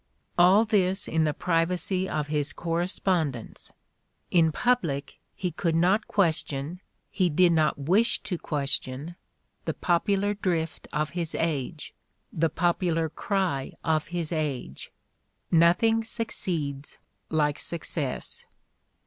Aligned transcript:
All 0.35 0.65
this 0.65 1.07
in 1.07 1.25
the 1.25 1.31
privacy 1.35 2.09
of 2.09 2.25
his 2.25 2.53
correspondence! 2.53 3.71
In 4.31 4.51
public, 4.51 5.19
he 5.35 5.51
could 5.51 5.75
not 5.75 6.07
question, 6.07 6.81
he 7.11 7.29
did 7.29 7.51
not 7.51 7.77
wish 7.77 8.17
to 8.23 8.39
question, 8.39 9.15
the 9.65 9.75
popular 9.75 10.33
drift 10.33 10.87
of 10.91 11.11
his 11.11 11.35
age, 11.35 11.93
the 12.33 12.49
popular 12.49 13.09
cry 13.09 13.73
of 13.83 14.07
his 14.07 14.31
age, 14.31 14.91
"Nothing 15.51 16.03
succeeds 16.03 16.97
like 17.29 17.59
suc 17.59 17.83
cess"! 17.85 18.47